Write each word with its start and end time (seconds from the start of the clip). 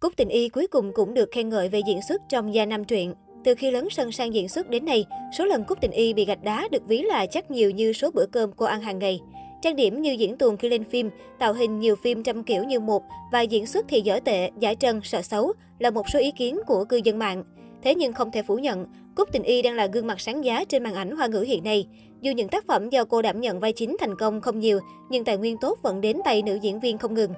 Cúc 0.00 0.12
Tình 0.16 0.28
Y 0.28 0.48
cuối 0.48 0.66
cùng 0.66 0.92
cũng 0.92 1.14
được 1.14 1.30
khen 1.32 1.48
ngợi 1.48 1.68
về 1.68 1.80
diễn 1.86 2.02
xuất 2.08 2.22
trong 2.28 2.54
gia 2.54 2.66
năm 2.66 2.84
truyện. 2.84 3.14
Từ 3.44 3.54
khi 3.54 3.70
lớn 3.70 3.88
sân 3.90 4.12
sang 4.12 4.34
diễn 4.34 4.48
xuất 4.48 4.70
đến 4.70 4.84
nay, 4.84 5.04
số 5.38 5.44
lần 5.44 5.64
Cúc 5.64 5.80
Tình 5.80 5.90
Y 5.90 6.14
bị 6.14 6.24
gạch 6.24 6.42
đá 6.42 6.68
được 6.70 6.82
ví 6.88 7.02
là 7.02 7.26
chắc 7.26 7.50
nhiều 7.50 7.70
như 7.70 7.92
số 7.92 8.10
bữa 8.10 8.26
cơm 8.26 8.52
cô 8.52 8.66
ăn 8.66 8.80
hàng 8.80 8.98
ngày. 8.98 9.20
Trang 9.62 9.76
điểm 9.76 10.02
như 10.02 10.12
diễn 10.12 10.36
tuồng 10.36 10.56
khi 10.56 10.68
lên 10.68 10.84
phim, 10.84 11.10
tạo 11.38 11.52
hình 11.52 11.80
nhiều 11.80 11.96
phim 11.96 12.22
trăm 12.22 12.44
kiểu 12.44 12.64
như 12.64 12.80
một 12.80 13.02
và 13.32 13.40
diễn 13.40 13.66
xuất 13.66 13.86
thì 13.88 14.00
dở 14.00 14.20
tệ, 14.24 14.50
giải 14.58 14.76
trân, 14.76 15.00
sợ 15.04 15.22
xấu 15.22 15.52
là 15.78 15.90
một 15.90 16.08
số 16.12 16.18
ý 16.18 16.30
kiến 16.30 16.58
của 16.66 16.84
cư 16.84 17.00
dân 17.04 17.18
mạng. 17.18 17.44
Thế 17.82 17.94
nhưng 17.94 18.12
không 18.12 18.30
thể 18.30 18.42
phủ 18.42 18.56
nhận, 18.56 18.86
Cúc 19.16 19.28
Tình 19.32 19.42
Y 19.42 19.62
đang 19.62 19.74
là 19.74 19.86
gương 19.86 20.06
mặt 20.06 20.20
sáng 20.20 20.44
giá 20.44 20.64
trên 20.64 20.82
màn 20.82 20.94
ảnh 20.94 21.16
hoa 21.16 21.26
ngữ 21.26 21.40
hiện 21.40 21.64
nay. 21.64 21.86
Dù 22.20 22.32
những 22.32 22.48
tác 22.48 22.66
phẩm 22.66 22.88
do 22.90 23.04
cô 23.04 23.22
đảm 23.22 23.40
nhận 23.40 23.60
vai 23.60 23.72
chính 23.72 23.96
thành 24.00 24.16
công 24.16 24.40
không 24.40 24.58
nhiều, 24.58 24.80
nhưng 25.10 25.24
tài 25.24 25.36
nguyên 25.36 25.56
tốt 25.60 25.78
vẫn 25.82 26.00
đến 26.00 26.16
tay 26.24 26.42
nữ 26.42 26.58
diễn 26.62 26.80
viên 26.80 26.98
không 26.98 27.14
ngừng. 27.14 27.30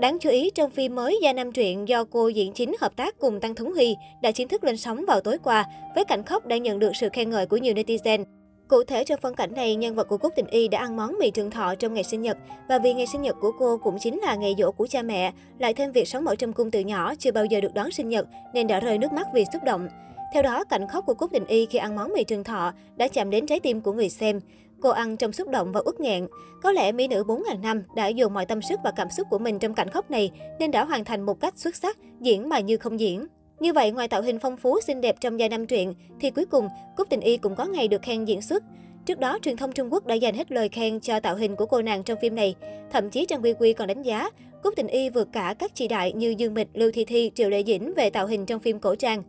Đáng 0.00 0.18
chú 0.18 0.30
ý, 0.30 0.50
trong 0.54 0.70
phim 0.70 0.94
mới 0.94 1.18
Gia 1.22 1.32
Nam 1.32 1.52
Truyện 1.52 1.88
do 1.88 2.04
cô 2.04 2.28
diễn 2.28 2.52
chính 2.52 2.74
hợp 2.80 2.96
tác 2.96 3.18
cùng 3.18 3.40
Tăng 3.40 3.54
Thống 3.54 3.72
Huy 3.74 3.96
đã 4.22 4.30
chính 4.30 4.48
thức 4.48 4.64
lên 4.64 4.76
sóng 4.76 5.04
vào 5.08 5.20
tối 5.20 5.38
qua, 5.44 5.64
với 5.94 6.04
cảnh 6.04 6.22
khóc 6.22 6.46
đã 6.46 6.56
nhận 6.56 6.78
được 6.78 6.96
sự 6.96 7.08
khen 7.12 7.30
ngợi 7.30 7.46
của 7.46 7.56
nhiều 7.56 7.74
netizen. 7.74 8.24
Cụ 8.68 8.84
thể 8.84 9.04
trong 9.04 9.20
phân 9.22 9.34
cảnh 9.34 9.54
này, 9.54 9.76
nhân 9.76 9.94
vật 9.94 10.08
của 10.08 10.18
Cúc 10.18 10.32
Tình 10.36 10.46
Y 10.46 10.68
đã 10.68 10.78
ăn 10.78 10.96
món 10.96 11.18
mì 11.18 11.30
trường 11.30 11.50
thọ 11.50 11.74
trong 11.74 11.94
ngày 11.94 12.04
sinh 12.04 12.22
nhật 12.22 12.36
và 12.68 12.78
vì 12.78 12.94
ngày 12.94 13.06
sinh 13.06 13.22
nhật 13.22 13.36
của 13.40 13.52
cô 13.58 13.78
cũng 13.78 13.98
chính 13.98 14.18
là 14.20 14.34
ngày 14.34 14.54
dỗ 14.58 14.72
của 14.72 14.86
cha 14.86 15.02
mẹ, 15.02 15.32
lại 15.58 15.74
thêm 15.74 15.92
việc 15.92 16.08
sống 16.08 16.26
ở 16.26 16.36
trong 16.36 16.52
cung 16.52 16.70
từ 16.70 16.80
nhỏ 16.80 17.14
chưa 17.18 17.32
bao 17.32 17.44
giờ 17.44 17.60
được 17.60 17.74
đón 17.74 17.90
sinh 17.90 18.08
nhật 18.08 18.26
nên 18.54 18.66
đã 18.66 18.80
rơi 18.80 18.98
nước 18.98 19.12
mắt 19.12 19.26
vì 19.34 19.44
xúc 19.52 19.62
động. 19.64 19.88
Theo 20.34 20.42
đó, 20.42 20.64
cảnh 20.64 20.88
khóc 20.88 21.06
của 21.06 21.14
Cúc 21.14 21.30
Tình 21.32 21.46
Y 21.46 21.66
khi 21.66 21.78
ăn 21.78 21.96
món 21.96 22.12
mì 22.12 22.24
trường 22.24 22.44
thọ 22.44 22.72
đã 22.96 23.08
chạm 23.08 23.30
đến 23.30 23.46
trái 23.46 23.60
tim 23.60 23.80
của 23.80 23.92
người 23.92 24.08
xem. 24.08 24.40
Cô 24.80 24.90
ăn 24.90 25.16
trong 25.16 25.32
xúc 25.32 25.48
động 25.48 25.72
và 25.72 25.80
uất 25.84 26.00
nghẹn. 26.00 26.26
Có 26.62 26.72
lẽ 26.72 26.92
mỹ 26.92 27.08
nữ 27.08 27.24
4.000 27.26 27.60
năm 27.60 27.82
đã 27.96 28.08
dồn 28.08 28.34
mọi 28.34 28.46
tâm 28.46 28.62
sức 28.62 28.80
và 28.84 28.92
cảm 28.96 29.10
xúc 29.10 29.26
của 29.30 29.38
mình 29.38 29.58
trong 29.58 29.74
cảnh 29.74 29.90
khóc 29.90 30.10
này 30.10 30.30
nên 30.58 30.70
đã 30.70 30.84
hoàn 30.84 31.04
thành 31.04 31.26
một 31.26 31.40
cách 31.40 31.58
xuất 31.58 31.76
sắc, 31.76 31.98
diễn 32.20 32.48
mà 32.48 32.60
như 32.60 32.76
không 32.76 33.00
diễn. 33.00 33.26
Như 33.60 33.72
vậy, 33.72 33.90
ngoài 33.90 34.08
tạo 34.08 34.22
hình 34.22 34.38
phong 34.38 34.56
phú 34.56 34.80
xinh 34.80 35.00
đẹp 35.00 35.16
trong 35.20 35.40
giai 35.40 35.48
năm 35.48 35.66
truyện, 35.66 35.94
thì 36.20 36.30
cuối 36.30 36.44
cùng, 36.44 36.68
Cúc 36.96 37.10
Tình 37.10 37.20
Y 37.20 37.36
cũng 37.36 37.54
có 37.54 37.64
ngày 37.64 37.88
được 37.88 38.02
khen 38.02 38.24
diễn 38.24 38.42
xuất. 38.42 38.62
Trước 39.06 39.18
đó, 39.18 39.38
truyền 39.42 39.56
thông 39.56 39.72
Trung 39.72 39.92
Quốc 39.92 40.06
đã 40.06 40.14
dành 40.14 40.34
hết 40.34 40.52
lời 40.52 40.68
khen 40.68 41.00
cho 41.00 41.20
tạo 41.20 41.36
hình 41.36 41.56
của 41.56 41.66
cô 41.66 41.82
nàng 41.82 42.02
trong 42.02 42.18
phim 42.22 42.34
này. 42.34 42.54
Thậm 42.92 43.10
chí 43.10 43.26
Trang 43.26 43.42
Quy 43.42 43.54
Quy 43.58 43.72
còn 43.72 43.88
đánh 43.88 44.02
giá, 44.02 44.30
Cúc 44.62 44.74
Tình 44.76 44.86
Y 44.86 45.10
vượt 45.10 45.28
cả 45.32 45.54
các 45.58 45.74
chị 45.74 45.88
đại 45.88 46.12
như 46.12 46.34
Dương 46.38 46.54
Mịch, 46.54 46.68
Lưu 46.74 46.90
Thi 46.94 47.04
Thi, 47.04 47.30
Triệu 47.34 47.50
Lệ 47.50 47.62
Dĩnh 47.66 47.92
về 47.94 48.10
tạo 48.10 48.26
hình 48.26 48.46
trong 48.46 48.60
phim 48.60 48.78
cổ 48.78 48.94
trang. 48.94 49.22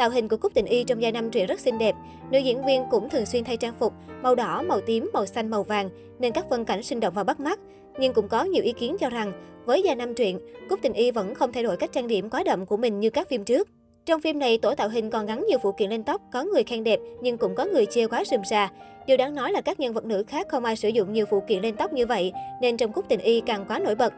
Tạo 0.00 0.10
hình 0.10 0.28
của 0.28 0.36
Cúc 0.36 0.54
Tình 0.54 0.64
Y 0.64 0.84
trong 0.84 1.02
giai 1.02 1.12
năm 1.12 1.30
truyện 1.30 1.46
rất 1.46 1.60
xinh 1.60 1.78
đẹp. 1.78 1.94
Nữ 2.30 2.38
diễn 2.38 2.64
viên 2.64 2.84
cũng 2.90 3.08
thường 3.08 3.26
xuyên 3.26 3.44
thay 3.44 3.56
trang 3.56 3.74
phục 3.78 3.92
màu 4.22 4.34
đỏ, 4.34 4.62
màu 4.62 4.80
tím, 4.80 5.10
màu 5.12 5.26
xanh, 5.26 5.50
màu 5.50 5.62
vàng 5.62 5.90
nên 6.18 6.32
các 6.32 6.46
phân 6.50 6.64
cảnh 6.64 6.82
sinh 6.82 7.00
động 7.00 7.14
và 7.14 7.24
bắt 7.24 7.40
mắt. 7.40 7.60
Nhưng 7.98 8.12
cũng 8.12 8.28
có 8.28 8.44
nhiều 8.44 8.62
ý 8.62 8.72
kiến 8.72 8.96
cho 9.00 9.08
rằng 9.08 9.32
với 9.64 9.82
giai 9.82 9.96
năm 9.96 10.14
truyện, 10.14 10.38
Cúc 10.68 10.78
Tình 10.82 10.92
Y 10.92 11.10
vẫn 11.10 11.34
không 11.34 11.52
thay 11.52 11.62
đổi 11.62 11.76
cách 11.76 11.92
trang 11.92 12.06
điểm 12.06 12.30
quá 12.30 12.42
đậm 12.42 12.66
của 12.66 12.76
mình 12.76 13.00
như 13.00 13.10
các 13.10 13.28
phim 13.28 13.44
trước. 13.44 13.68
Trong 14.06 14.20
phim 14.20 14.38
này, 14.38 14.58
tổ 14.58 14.74
tạo 14.74 14.88
hình 14.88 15.10
còn 15.10 15.26
gắn 15.26 15.44
nhiều 15.48 15.58
phụ 15.62 15.72
kiện 15.72 15.90
lên 15.90 16.02
tóc, 16.02 16.22
có 16.32 16.44
người 16.44 16.62
khen 16.62 16.84
đẹp 16.84 17.00
nhưng 17.22 17.38
cũng 17.38 17.54
có 17.54 17.64
người 17.64 17.86
chê 17.86 18.06
quá 18.06 18.24
rườm 18.24 18.40
rà. 18.50 18.70
Điều 19.06 19.16
đáng 19.16 19.34
nói 19.34 19.52
là 19.52 19.60
các 19.60 19.80
nhân 19.80 19.92
vật 19.92 20.04
nữ 20.04 20.24
khác 20.28 20.46
không 20.48 20.64
ai 20.64 20.76
sử 20.76 20.88
dụng 20.88 21.12
nhiều 21.12 21.26
phụ 21.30 21.42
kiện 21.48 21.62
lên 21.62 21.76
tóc 21.76 21.92
như 21.92 22.06
vậy, 22.06 22.32
nên 22.60 22.76
trong 22.76 22.92
Cúc 22.92 23.04
Tình 23.08 23.20
Y 23.20 23.40
càng 23.40 23.64
quá 23.68 23.78
nổi 23.78 23.94
bật. 23.94 24.12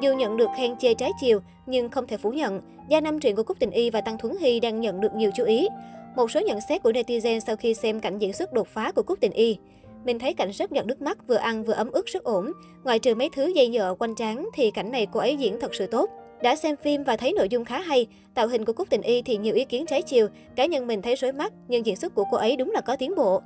Dù 0.00 0.14
nhận 0.14 0.36
được 0.36 0.48
khen 0.56 0.76
chê 0.76 0.94
trái 0.94 1.10
chiều, 1.20 1.40
nhưng 1.66 1.88
không 1.88 2.06
thể 2.06 2.16
phủ 2.16 2.30
nhận, 2.30 2.60
gia 2.88 3.00
năm 3.00 3.20
truyện 3.20 3.36
của 3.36 3.42
Cúc 3.42 3.58
Tình 3.60 3.70
Y 3.70 3.90
và 3.90 4.00
Tăng 4.00 4.18
Thuấn 4.18 4.36
Hy 4.40 4.60
đang 4.60 4.80
nhận 4.80 5.00
được 5.00 5.14
nhiều 5.14 5.30
chú 5.36 5.44
ý. 5.44 5.68
Một 6.16 6.30
số 6.30 6.40
nhận 6.40 6.58
xét 6.68 6.82
của 6.82 6.90
netizen 6.90 7.40
sau 7.40 7.56
khi 7.56 7.74
xem 7.74 8.00
cảnh 8.00 8.18
diễn 8.18 8.32
xuất 8.32 8.52
đột 8.52 8.68
phá 8.68 8.92
của 8.92 9.02
Cúc 9.02 9.20
Tình 9.20 9.32
Y. 9.32 9.58
Mình 10.04 10.18
thấy 10.18 10.34
cảnh 10.34 10.50
rất 10.50 10.70
giọt 10.70 10.86
nước 10.86 11.02
mắt, 11.02 11.18
vừa 11.28 11.36
ăn 11.36 11.64
vừa 11.64 11.72
ấm 11.72 11.90
ức 11.90 12.06
rất 12.06 12.24
ổn. 12.24 12.52
Ngoài 12.84 12.98
trừ 12.98 13.14
mấy 13.14 13.30
thứ 13.34 13.46
dây 13.46 13.68
nhựa 13.68 13.94
quanh 13.98 14.14
trán 14.14 14.48
thì 14.54 14.70
cảnh 14.70 14.92
này 14.92 15.06
cô 15.12 15.20
ấy 15.20 15.36
diễn 15.36 15.60
thật 15.60 15.74
sự 15.74 15.86
tốt. 15.86 16.10
Đã 16.42 16.56
xem 16.56 16.76
phim 16.76 17.04
và 17.04 17.16
thấy 17.16 17.32
nội 17.32 17.48
dung 17.48 17.64
khá 17.64 17.80
hay, 17.80 18.06
tạo 18.34 18.48
hình 18.48 18.64
của 18.64 18.72
Cúc 18.72 18.90
Tình 18.90 19.02
Y 19.02 19.22
thì 19.22 19.36
nhiều 19.36 19.54
ý 19.54 19.64
kiến 19.64 19.86
trái 19.86 20.02
chiều, 20.02 20.28
cá 20.56 20.66
nhân 20.66 20.86
mình 20.86 21.02
thấy 21.02 21.16
rối 21.16 21.32
mắt, 21.32 21.52
nhưng 21.68 21.86
diễn 21.86 21.96
xuất 21.96 22.14
của 22.14 22.24
cô 22.30 22.36
ấy 22.36 22.56
đúng 22.56 22.70
là 22.70 22.80
có 22.80 22.96
tiến 22.96 23.14
bộ. 23.14 23.40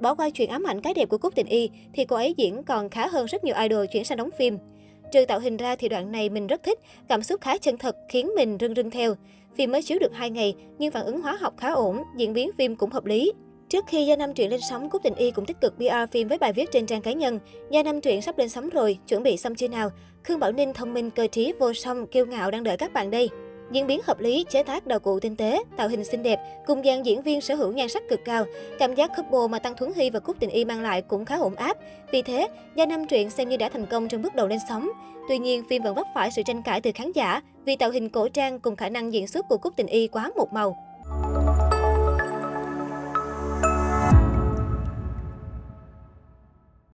Bỏ 0.00 0.14
qua 0.14 0.30
chuyện 0.30 0.50
ám 0.50 0.62
ảnh 0.66 0.80
cái 0.80 0.94
đẹp 0.94 1.08
của 1.08 1.18
Cúc 1.18 1.34
Tình 1.34 1.46
Y 1.46 1.70
thì 1.92 2.04
cô 2.04 2.16
ấy 2.16 2.34
diễn 2.36 2.62
còn 2.62 2.90
khá 2.90 3.06
hơn 3.06 3.26
rất 3.26 3.44
nhiều 3.44 3.54
idol 3.62 3.86
chuyển 3.92 4.04
sang 4.04 4.18
đóng 4.18 4.30
phim. 4.38 4.58
Trừ 5.12 5.24
tạo 5.24 5.40
hình 5.40 5.56
ra 5.56 5.76
thì 5.76 5.88
đoạn 5.88 6.12
này 6.12 6.28
mình 6.28 6.46
rất 6.46 6.62
thích, 6.62 6.78
cảm 7.08 7.22
xúc 7.22 7.40
khá 7.40 7.58
chân 7.58 7.78
thật 7.78 7.96
khiến 8.08 8.30
mình 8.36 8.56
rưng 8.60 8.74
rưng 8.74 8.90
theo. 8.90 9.14
Phim 9.56 9.72
mới 9.72 9.82
chiếu 9.82 9.98
được 9.98 10.14
2 10.14 10.30
ngày 10.30 10.54
nhưng 10.78 10.92
phản 10.92 11.06
ứng 11.06 11.20
hóa 11.20 11.36
học 11.40 11.54
khá 11.56 11.72
ổn, 11.72 12.02
diễn 12.16 12.32
biến 12.32 12.50
phim 12.58 12.76
cũng 12.76 12.90
hợp 12.90 13.04
lý. 13.04 13.32
Trước 13.68 13.84
khi 13.88 14.06
Gia 14.06 14.16
nam 14.16 14.34
Truyện 14.34 14.50
lên 14.50 14.60
sóng, 14.70 14.90
Cúc 14.90 15.02
Tình 15.02 15.14
Y 15.14 15.30
cũng 15.30 15.46
tích 15.46 15.60
cực 15.60 15.74
PR 15.76 16.12
phim 16.12 16.28
với 16.28 16.38
bài 16.38 16.52
viết 16.52 16.70
trên 16.72 16.86
trang 16.86 17.02
cá 17.02 17.12
nhân. 17.12 17.38
Gia 17.70 17.82
nam 17.82 18.00
Truyện 18.00 18.22
sắp 18.22 18.38
lên 18.38 18.48
sóng 18.48 18.70
rồi, 18.70 18.98
chuẩn 19.08 19.22
bị 19.22 19.36
xong 19.36 19.54
chưa 19.54 19.68
nào? 19.68 19.90
Khương 20.24 20.40
Bảo 20.40 20.52
Ninh 20.52 20.72
thông 20.72 20.94
minh 20.94 21.10
cơ 21.10 21.26
trí 21.26 21.52
vô 21.58 21.72
song, 21.72 22.06
kiêu 22.06 22.26
ngạo 22.26 22.50
đang 22.50 22.64
đợi 22.64 22.76
các 22.76 22.92
bạn 22.92 23.10
đây. 23.10 23.28
Diễn 23.70 23.86
biến 23.86 24.00
hợp 24.04 24.20
lý, 24.20 24.44
chế 24.50 24.62
tác 24.62 24.86
đạo 24.86 24.98
cụ 24.98 25.20
tinh 25.20 25.36
tế, 25.36 25.62
tạo 25.76 25.88
hình 25.88 26.04
xinh 26.04 26.22
đẹp, 26.22 26.40
cùng 26.66 26.82
dàn 26.84 27.02
diễn 27.02 27.22
viên 27.22 27.40
sở 27.40 27.54
hữu 27.54 27.72
nhan 27.72 27.88
sắc 27.88 28.02
cực 28.08 28.20
cao. 28.24 28.44
Cảm 28.78 28.94
giác 28.94 29.10
couple 29.16 29.48
mà 29.50 29.58
Tăng 29.58 29.76
Thuấn 29.76 29.92
Hy 29.96 30.10
và 30.10 30.20
Cúc 30.20 30.36
Tình 30.40 30.50
Y 30.50 30.64
mang 30.64 30.80
lại 30.80 31.02
cũng 31.02 31.24
khá 31.24 31.36
ổn 31.36 31.54
áp. 31.54 31.76
Vì 32.12 32.22
thế, 32.22 32.48
Gia 32.76 32.86
Năm 32.86 33.06
Truyện 33.06 33.30
xem 33.30 33.48
như 33.48 33.56
đã 33.56 33.68
thành 33.68 33.86
công 33.86 34.08
trong 34.08 34.22
bước 34.22 34.34
đầu 34.34 34.46
lên 34.46 34.58
sóng. 34.68 34.88
Tuy 35.28 35.38
nhiên, 35.38 35.62
phim 35.68 35.82
vẫn 35.82 35.94
vấp 35.94 36.06
phải 36.14 36.30
sự 36.30 36.42
tranh 36.46 36.62
cãi 36.62 36.80
từ 36.80 36.90
khán 36.94 37.12
giả 37.12 37.40
vì 37.64 37.76
tạo 37.76 37.90
hình 37.90 38.08
cổ 38.08 38.28
trang 38.28 38.60
cùng 38.60 38.76
khả 38.76 38.88
năng 38.88 39.12
diễn 39.12 39.26
xuất 39.26 39.48
của 39.48 39.56
Cúc 39.56 39.76
Tình 39.76 39.86
Y 39.86 40.06
quá 40.06 40.30
một 40.36 40.52
màu. 40.52 40.76